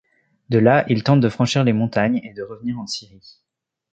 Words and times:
De 0.49 0.57
là, 0.57 0.83
il 0.89 1.03
tente 1.03 1.19
de 1.19 1.29
franchir 1.29 1.63
les 1.63 1.73
montagnes 1.73 2.21
et 2.23 2.33
de 2.33 2.41
revenir 2.41 2.79
en 2.79 2.87
Syrie. 2.87 3.37